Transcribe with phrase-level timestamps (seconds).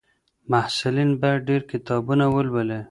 [0.51, 2.79] محصلین باید ډېر کتابونه ولولي.